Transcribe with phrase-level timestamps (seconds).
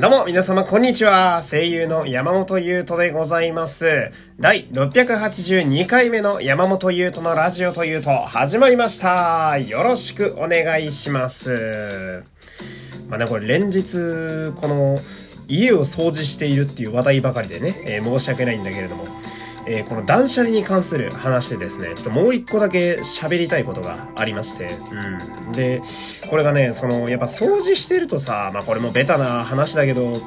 [0.00, 1.42] どうも皆様こんにちは。
[1.42, 4.10] 声優の山本優斗でございます。
[4.38, 9.58] 第682回目の山本優斗のラジオというと始まりました。
[9.58, 12.24] よろしくお願いします。
[13.10, 14.98] まあね、これ連日、この
[15.48, 19.04] 家を掃除しているっていう話題ばかりでね、えー申し訳ないんだけれども、
[19.72, 25.52] えーこの断捨離に関する話でですね、ちょっともう一個だけ喋りたいことがありまして、うん。
[25.52, 25.80] で、
[26.28, 30.20] これがね、その、やっぱ掃除してるとさ、まあこれもベタな話だけど、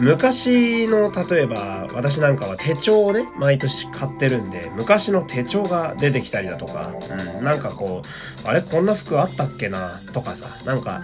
[0.00, 6.92] 昔の、例えば、私なんかは手帳をね、毎年買ってるんで、昔の手帳が出てきたりだとか、
[7.36, 8.02] うん、なんかこ
[8.44, 11.02] う、あれこんな服あったっけなとかさ、なんか、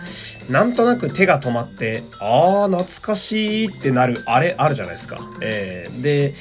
[0.48, 5.18] なんとなく手が止まって、あー、懐かしいってなる、あれあるじゃないですか。
[5.42, 6.34] えー、で、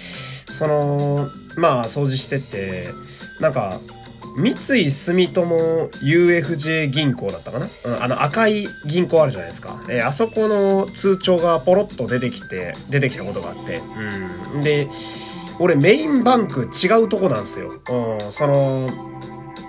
[0.50, 2.88] その、まあ、掃除してって、
[3.42, 3.82] なんか、
[4.36, 9.82] 三井住友 UFJ 銀行だったかな、うん、あの赤い銀行あるじゃないですか。
[9.88, 13.82] えーあそこの通帳がポロッと出てきて、出てきたことがあって。
[14.54, 14.62] うん。
[14.62, 14.88] で、
[15.60, 17.74] 俺メインバンク違うとこなんですよ。
[17.90, 18.90] うん、その、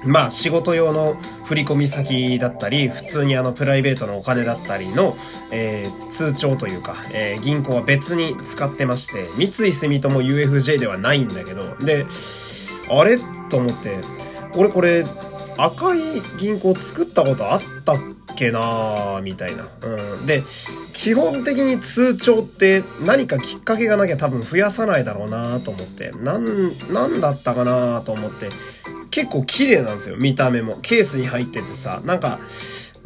[0.05, 5.17] まあ仕事用の振込先だったり、普通にあのプライベートのお金だったりの、
[5.53, 12.07] えー通帳というか、えー銀行は別に使ってまして、三井住友 UFJ ではないんだけど、で、
[12.89, 13.19] あれ？
[13.49, 13.99] と思って、
[14.57, 15.05] 俺これ
[15.59, 15.99] 赤い
[16.39, 17.99] 銀行作ったことあったっ
[18.37, 19.65] けなみたいな。
[19.65, 20.27] うん。
[20.27, 20.43] で、
[20.93, 28.49] 基本的に通帳って何かきっかけがなきゃ多分増やさないだろうなと思って、なん、なんだったかなと思って、
[29.11, 30.77] 結構綺麗なんですよ、見た目も。
[30.83, 32.39] ケースに入っててさ、なんか、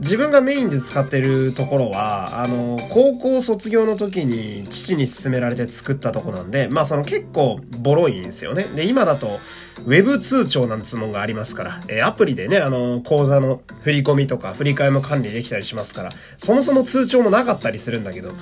[0.00, 8.64] 自分がメインで使ってるところは、あの、高校卒業の時に父に勧められて作ったとこなんで、まあその結構ボロいんですよね。
[8.74, 9.40] で、今だと、
[9.84, 18.32] ウェブ通帳なんつうのがありますから、えアプリでね、あの、口座の振り込みとか振り替えも管理できたりしますから、そもそも通帳もなかったりするんだけど、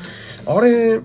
[0.46, 1.00] あれ、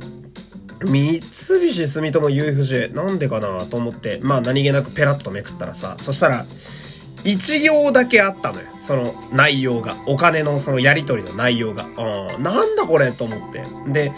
[0.85, 6.45] 三菱住友 UFJ なんでかなと思って、まあ何気なくペラッとめくったらさ、そしたら、
[7.23, 8.67] 一行だけあったのよ。
[8.81, 9.95] その内容が。
[10.05, 11.85] お金のそのやり取りの内容が。
[11.85, 12.43] うん。
[12.43, 13.63] なんだこれと思って。
[13.87, 14.11] で、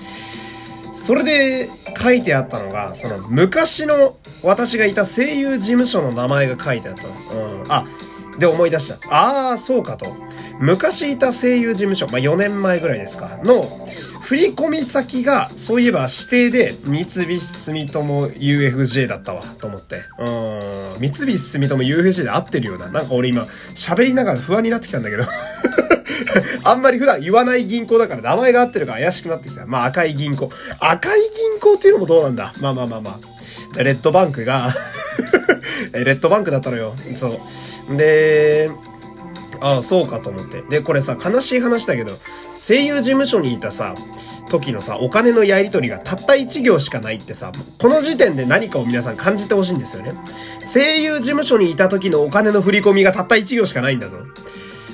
[0.93, 1.69] それで
[2.01, 7.61] 書いてあったのが、その昔の私がいた声優事務所の名前が書いてあったの。
[7.61, 7.71] うん。
[7.71, 7.85] あ、
[8.39, 8.97] で思い出した。
[9.09, 10.15] ああ、そうかと。
[10.59, 13.67] 昔いた声優事務所、まあ4年前ぐらいですか、の
[14.25, 20.01] 振込先が、そういえば指定で三菱住友 UFJ だったわ、と思って。
[20.17, 20.99] うん。
[20.99, 22.89] 三菱住友 UFJ で合ってるような。
[22.89, 23.43] なんか俺今、
[23.75, 25.25] 喋りながら不安になってきたんだけど。
[26.63, 29.67] あんまり普段言わない銀行だから名前が合ってるから怪しくなってきた。
[29.67, 30.51] まあ赤い銀行。
[30.79, 32.51] 赤い銀行っていうのもどうなんだ？
[32.59, 33.19] まあまあまあまあ。
[33.73, 34.73] じゃあレッドバンクが
[35.93, 36.95] レッドバンクだったのよ。
[37.15, 37.39] そ
[37.91, 37.95] う。
[37.95, 38.71] で、
[39.61, 40.61] ああ、そうかと思って。
[40.63, 42.17] で、これさ、悲しい話だけど、
[42.57, 43.95] 声優事務所にいたさ、
[44.49, 50.13] 時のさ、お金のやり取りがたった一行しかないってさ、この時点で何かを皆さん感じてほしいんですよね。
[50.71, 54.17] 声優事務所にいた時のお金の振り込みがたった一行しかないんだぞ。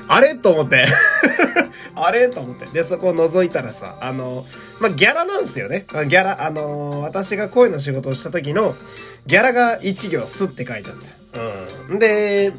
[0.07, 0.35] あれ？
[0.35, 0.85] と思って。
[1.95, 2.29] あれ？
[2.29, 2.65] と思って。
[2.65, 4.45] で、そこを覗いたらさ、あの、
[4.79, 5.85] まあ、ギャラなんですよね。
[5.89, 8.75] ギャラ、あの私が声の仕事をした時の、
[9.27, 11.91] ギャラが一行スって書いてあった。
[11.91, 11.99] うん。
[11.99, 12.53] で、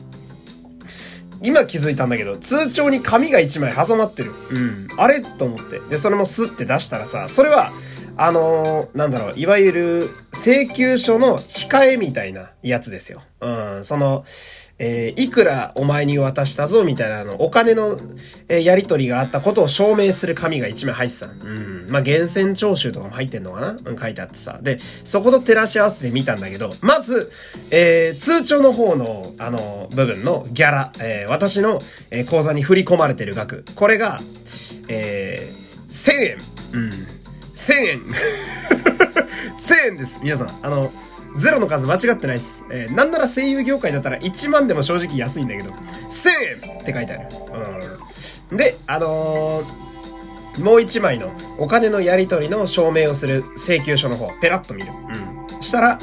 [1.43, 4.33] 今気づいたんだけど、通帳に紙が1枚挟まってる。
[4.51, 4.89] うん。
[4.97, 5.21] あれ？
[5.21, 5.81] と思って。
[5.91, 7.73] で、それもスって出したらさ、それは、
[8.17, 13.23] あのーなんだろう、いわゆる請求書の控えみたいなやつですよ。
[13.41, 13.51] う
[13.81, 13.85] ん。
[13.85, 14.23] その、
[14.85, 18.01] えーいくらお前に渡したぞ、みたいなあの、お金の、
[18.49, 21.27] えーやり取りがあったことを証明する紙が1枚入ってた。
[21.27, 21.87] うん。
[21.89, 23.79] まあ、源泉徴収とかも入ってんのかな？
[23.85, 24.59] うん、書いてあってさ。
[24.61, 27.31] で、そこと照らし合わせて見たんだけど、まず、
[27.71, 33.65] えー通帳の方の、あの、部分のギャラ、えー私の、えー口座に振り込まれてる額。
[33.77, 34.21] これが、
[34.89, 35.63] えー
[35.93, 36.39] 1000円。
[36.73, 36.91] うん。
[37.55, 38.01] 1000円。
[39.59, 40.19] 1000円です。
[40.23, 40.59] 皆さん。
[40.63, 40.91] あの、
[41.37, 42.65] ゼロの数間違ってないです。
[42.71, 47.29] えーなんなら声優業界だったら1万でも正直安いんだけど、1000円って書いてある。
[48.51, 48.57] うん。
[48.57, 49.83] で、あのー
[50.63, 54.93] もう一枚のお金のやり取りの証明をする請求書の方、ペラッと見る。
[54.93, 55.63] うん。
[55.63, 55.99] したら、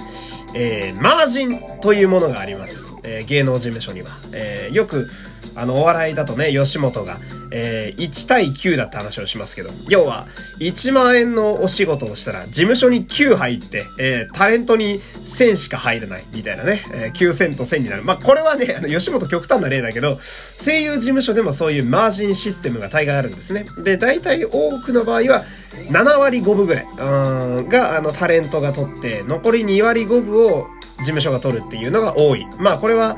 [0.56, 2.96] えー、マージンというものがあります。
[3.04, 4.10] えー芸能事務所には。
[4.31, 5.08] えーよく、
[5.56, 7.20] あの、お笑いだとね、吉本が、
[7.51, 10.28] えー1対9だって話をしますけど、要は、
[10.60, 18.04] 1万円のお仕事をしたら、事務所に9入って、えータレントに1000しか入らない、みたいなね、えー9000と1000になる。
[18.04, 20.19] まあ、これはね、あの、吉本極端な例だけど、
[20.63, 23.66] 声優事務所でもそういうマージンシステムが大概あるんですね。
[23.84, 25.44] で、大体多くの場合は、
[25.92, 30.68] 7割5分ぐらい、うん、が、あの、タレントが取って、残り2割5分を
[31.00, 32.45] 事務所が取るっていうのが多い。
[32.60, 33.18] まあ、これは、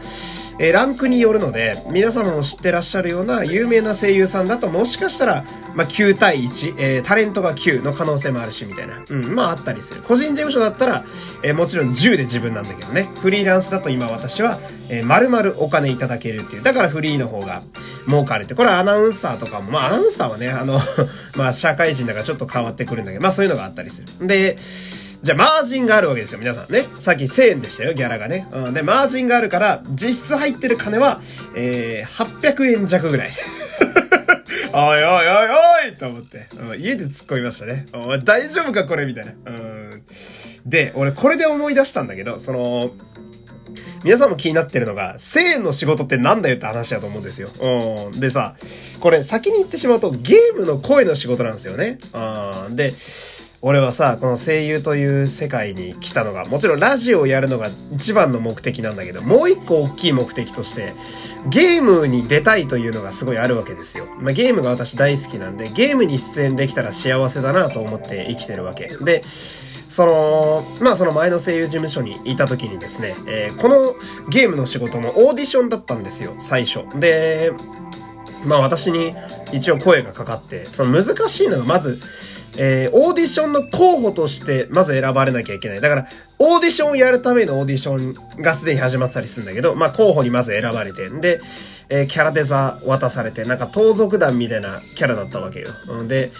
[0.59, 5.45] えー、ランクによるので、皆様も知ってらっしゃるような有名な声優さんだともしかしたら、
[5.75, 9.03] まあ、9対1、えー、タレントが9の可能性もあるし、みたいな。
[9.09, 10.01] うん、まああったりする。
[10.01, 11.06] 個人事務所だったら、
[11.44, 13.09] えー、もちろん10で自分なんだけどね。
[13.21, 14.59] フリーランスだと今私は、
[14.89, 16.63] えー、丸々お金いただけるっていう。
[16.63, 17.63] だからフリーの方が
[18.06, 18.56] 儲かるって。
[18.56, 20.80] これはアナウンサーとかも、まあアナウンサーはね、あの
[21.36, 24.27] ま社会人だからちょっと変わってくるんだけど、まあそういうのがあったりする。
[24.27, 24.57] で、
[25.22, 26.88] じゃあ、マージンがあるわけですよ、皆さんね。
[27.00, 28.48] さっき1000円でしたよ、ギャラがね。
[28.52, 31.22] うん、で、マージンがあるから、実質入ってる金は、
[31.56, 33.32] えー、800円弱ぐらい。
[34.74, 35.14] おいおいおい
[35.86, 37.86] おいと思って、うん、家で突っ込みましたね。
[37.94, 39.34] お大丈夫かこれみたいな。
[39.46, 40.04] うん。
[40.66, 42.92] で、俺これで思い出したんだけど、その、
[44.04, 47.50] 皆さんも気になってるのが、1000円の仕事ってなんだよって話だと思うんですよ。
[48.12, 48.20] うん。
[48.20, 48.56] でさ、
[49.00, 52.00] これ先に言ってしまうとゲームの声の仕事なんですよね。
[52.14, 52.76] うん。
[52.76, 52.94] で、
[53.63, 60.94] 俺はさ、この声優という世界に来たのが、もちろんラジオをやるのが一番の目的なんだけど、もう一個大きい目的として、
[61.48, 64.08] ゲームに出たいというのがすごいあるわけですよ。
[64.19, 68.88] まあ、ゲームが私大好きなんで、ゲームに出演できたら幸せだなと思って生きてるわけ。
[69.00, 69.24] で、
[69.90, 73.94] その、まあその前の声優事務所にいた時にですね、えー、この
[74.30, 76.80] ゲームの仕事もオーディションだったんですよ、最初。
[77.00, 77.52] で、
[78.44, 79.13] まあ私に
[79.52, 82.00] 一応声がかかって、その難しいのがまず、
[82.57, 85.81] えー、オーディションの候補としてまず選ばれなきゃいけない。
[85.81, 86.07] だから、
[86.39, 91.42] オーディションをやるためのオーディションがすでに始まったりするんだけど、まあ候補にまず選ばれて、んで、
[91.89, 95.69] えー、キャラデザ渡されて、なんか盗賊団みたいなキャラだったわけよ。
[96.03, 96.31] んで、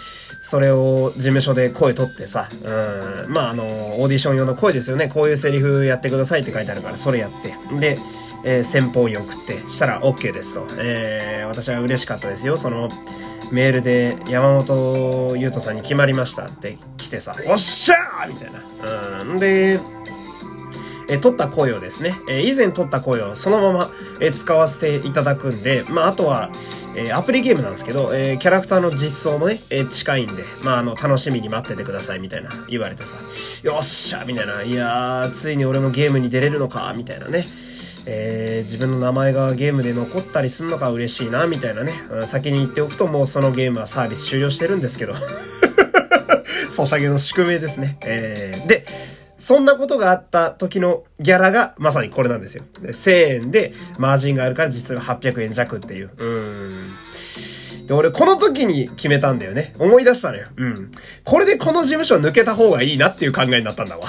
[0.42, 5.08] それを事務所で声取ってさ、うん、まああの、オーディション用の声ですよね。
[5.08, 7.54] こういうセリフやってくださいって書いてあるから、それやって。
[7.78, 7.98] で、
[8.44, 10.66] えー、先方に送って、したら OK ですと。
[10.78, 12.56] えー、私は嬉しかったですよ。
[12.56, 12.88] その、
[13.50, 19.22] メールで山本優斗さんに決まりましたって来てさ、おっしゃーみたいな。
[19.22, 19.38] うん。
[19.38, 19.78] で、
[21.08, 23.90] え撮った声をですね、え以前撮った声をそのまま、
[24.20, 26.50] え使わせていただくんで、まあ、あとは、
[26.96, 33.16] えアプリゲームなんですけど、えキャラクターの実装もね、え近いんで、まあ、あの、楽しみに待っててくださいみたいな言われてさ、
[33.62, 37.46] よっしゃみたいな、いやー、ついに俺もゲームに出れるのかみたいなね。
[38.06, 41.92] えー、自分の名前がゲームで残ったりするのが嬉しいな、みたいなね。
[42.10, 45.14] うん先に言っておくともうそのゲームはサービス終了してるんですけど。
[46.70, 47.98] ソシャゲの宿命ですね。
[48.02, 48.86] えー、で、
[49.38, 52.64] そんなことがあった時のギャラがまさにこれなんですよ。
[52.80, 56.10] で1000円でマージンがあるから実は800円弱っていう。
[56.16, 56.92] うん。
[57.86, 59.74] で、俺この時に決めたんだよね。
[59.78, 60.46] 思い出したのよ。
[60.56, 60.90] うん。
[61.24, 64.06] これでこの事務所抜けた方がいいなっていう考えになったんだわ。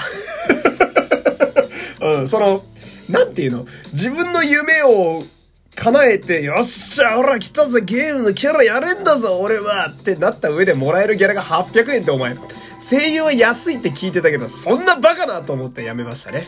[2.00, 2.64] うん、その、
[3.08, 3.66] なんていうの？
[3.92, 5.24] 自分の夢を
[5.76, 12.36] 叶えて、よっしゃ、ほら来たぜ、ゲームのキャラやれんだぞ、俺はってなった上でもらえるギャラが800円ってお前、
[12.78, 16.46] 声優は安いって聞いてたけど、そんなバカなと思ってやめましたね。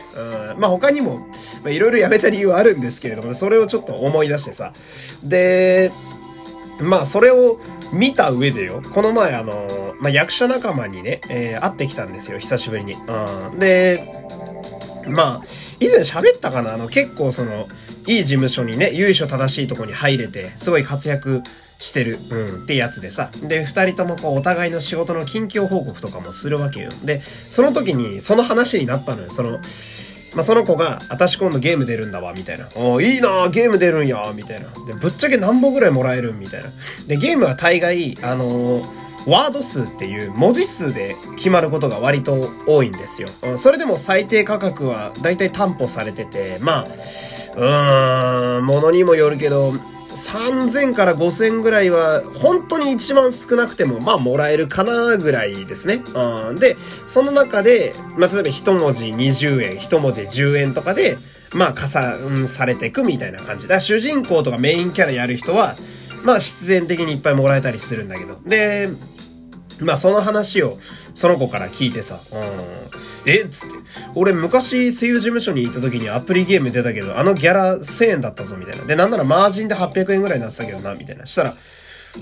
[0.53, 0.61] うん。
[0.61, 1.27] まあ、他にも、ま
[1.67, 4.73] あ、いろいろやめた理由はあるんですけれども、それをちょっと思い出してさ。
[5.25, 5.91] で、
[6.79, 7.59] まあ、それを
[7.93, 12.95] 見た上でよ、この前あの、まあ、役者仲間にね、えー、会ってきたんですよ、久しぶりに。
[12.95, 13.59] うん。
[13.59, 14.13] で、
[15.09, 15.43] まあ、
[15.81, 16.75] 以前喋ったかな？
[16.75, 17.69] あの、結構その、
[18.07, 21.43] いい事務所にね、由緒正しいとこに入れて、すごい活躍
[21.79, 23.31] してる、うん、ってやつでさ。
[23.43, 26.91] で、二人ともこう、お互いの仕事の近況報告とかもするわけよ。
[27.05, 29.31] で、その時に、その話になったのよ。
[29.31, 29.59] その、
[30.35, 32.69] まあ、その子が、私今度ゲーム出るんだわ、みたいな。
[32.77, 34.69] おいいなゲーム出るんや、みたいな。
[34.87, 36.71] で、ぶっちゃけ何本ぐらいもらえるみたいな。
[37.07, 43.29] で、ゲームは大概、あのーワード数っていう文字数で決まることが割と多いんですよ。
[43.57, 46.87] それでも最低価格は大体担保されてて、まあ、
[47.57, 49.73] うーん、ものにもよるけど、
[50.17, 56.03] 3000から5000ぐらいは、本当に一番少なくても、まあ、もらえるかなぐらいですね。
[56.15, 61.19] うん、で、その中で、まあ、例えば一文字20円、一文字10円とかで、
[61.53, 63.69] まあ、加算されていくみたいな感じ。
[63.69, 65.77] だ主人公とかメインキャラやる人は、
[66.25, 68.39] まあ、必然的にいっぱいもらえたりするんだけど。
[68.47, 68.89] で、
[69.81, 70.79] まあその話を
[71.15, 73.43] その子から聞いてさ、うん、え？
[73.43, 73.77] っつって、
[74.15, 78.85] 俺昔声優事務所に行った時にアプリゲーム出たけど、あのギャラ1000円だったぞみたいな。
[78.85, 81.27] で、なんならマージンで800円ぐらいになってたけどな、みたいな。
[81.27, 81.57] したら、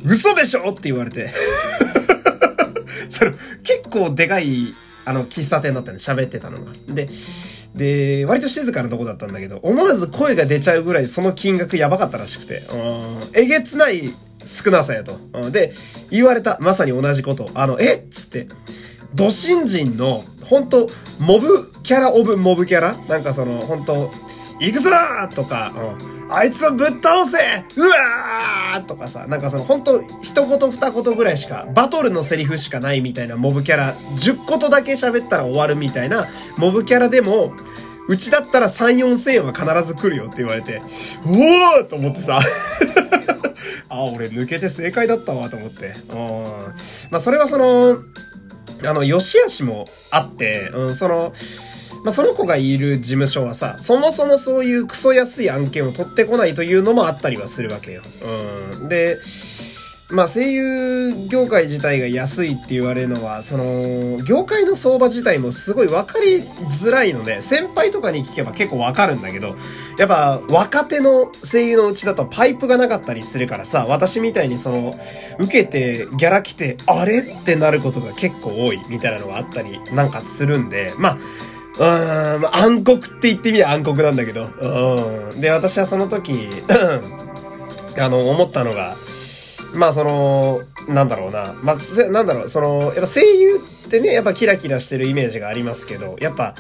[0.05, 0.71] 嘘でしょ？
[0.71, 1.31] って言われて。
[3.09, 3.33] それ、
[3.63, 6.73] 結構でかい、あの、喫茶店だったね、喋ってたのが。
[6.89, 7.09] で、
[7.75, 14.15] で、割と静かなとこだったんだけど、思わず声が出ちゃうぐらいその金額やばかったらしくて、うん、えげつない
[14.47, 15.19] 少なさやと。
[15.51, 15.73] で、
[16.11, 16.59] 言われた。
[16.61, 17.51] まさに同じこと。
[17.55, 17.97] あの、え？
[17.97, 18.49] っつって、
[19.15, 22.97] ド新人の、本当モブキャラオブモブキャラ？
[23.09, 24.11] なんかその、本当
[24.61, 25.73] 行くぞーとか、
[26.29, 27.39] うん、あいつをぶっ倒せ
[27.77, 37.53] うわーとかさ、なんかその本当一言二言ぐらいしか、バトルのセリフしかないみたいなモブキャラ、10言だけ喋ったら終わるみたいなモブキャラでも、
[38.07, 40.83] うちだったら3、4千円は必ず来るよって言われて、
[41.25, 42.39] うおーと思ってさ。
[43.89, 45.95] あ、俺抜けて正解だったわと思って。
[46.11, 46.45] うん。
[47.11, 47.99] まあそれはその、
[48.83, 51.33] あの、良し悪しもあって、うん、その、
[52.05, 58.03] まあ、その子がいる事務所はさ、そもそもそういうクソ安い案件を取ってこないというのもあったりはするわけよ。
[58.83, 58.89] うん。
[58.89, 59.19] で、
[60.15, 69.57] まあ声優業界自体が安いって言われるのは、その、業界の相場自体もすごい分かりづらいので、先輩とかに聞けば結構わかるんだけど、
[69.99, 74.97] やっぱ若手の声優のうちだとパイプがなかったりするからさ、私みたいにその、
[75.39, 81.19] 受けてギャラ来て、あれってなることが結構多いみたいなのがあったりなんかするんで、まあ、
[81.77, 85.41] うーん、暗黒って言ってみりゃ暗黒なんだけど、うん。
[85.41, 86.49] で、私はその時、
[87.99, 88.97] あの、思ったのが、
[89.75, 91.55] まあその、なんだろうな。
[91.63, 96.55] まあ、なんだろう、その、やっぱ声優ってね、やっぱキラキラしてるイメージがありますけど、やっぱ、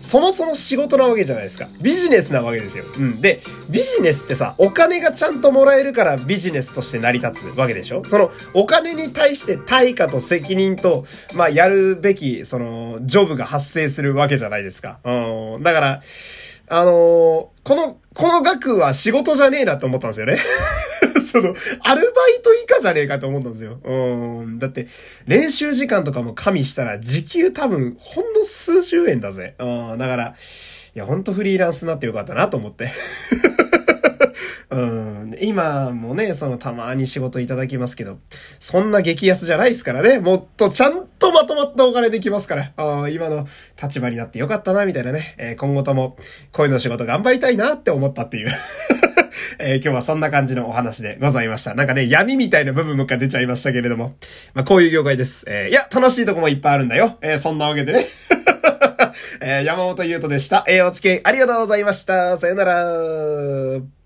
[0.00, 1.68] そもそも仕事なわけじゃないですか。
[1.80, 2.84] ビジネスなわけですよ。
[2.98, 3.20] うん。
[3.20, 15.00] で、ビジネスってさ、お金がちゃんともらえるからビジネスとして成り立つわけでしょその、お金に対して対価と責任と、まあ、やるべき、その、ジョブが発生するわけじゃないですか。
[15.04, 15.62] うん。
[15.62, 16.00] だから、
[16.68, 20.38] あのー、この、この額は仕事じゃねえなって思ったんですよね。
[21.30, 23.78] その、アルバイト以下じゃねえかと思ったんですよ。
[23.84, 24.58] うん。
[24.58, 24.88] だって、
[25.26, 29.54] 練習時間とかも加味したら、時給多分、ほんの数十円だぜ。
[29.58, 29.98] うん。
[29.98, 30.34] だから、
[30.94, 32.90] いや、ほんとフリーランスになってよかったなと思って。
[34.70, 35.36] うん。
[35.40, 38.18] 今もね、そのたまに仕事いただきますけど、
[38.58, 40.20] そんな激安じゃないですからね。
[40.20, 42.72] もっとちゃんとまとまったお金できますから。
[42.76, 43.46] あ今の
[43.80, 45.34] 立場になってよかったな、みたいなね。
[45.38, 46.16] えー、今後とも
[46.52, 48.48] 恋の仕事頑張りたいなって思ったっていう
[49.58, 51.74] えー、今日はそんな感じのお話でございました。
[51.74, 54.14] なんかね、闇みたいな部分もが出ちゃいましたけれども。
[54.54, 55.44] まあ、こういう業界です。
[55.46, 57.18] えー、いや、楽しいとこもいっぱいあるんだよ。
[57.22, 58.04] えー、そんなわけでね。
[59.42, 60.64] えー、山本優斗でした。
[60.68, 62.38] えー、お付き合いありがとうございました。
[62.38, 63.99] さよなら。